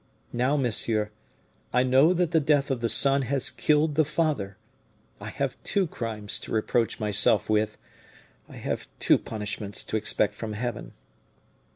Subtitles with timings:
[0.33, 1.11] Now, monsieur,
[1.71, 4.57] I know that the death of the son has killed the father;
[5.19, 7.77] I have two crimes to reproach myself with;
[8.49, 10.93] I have two punishments to expect from Heaven."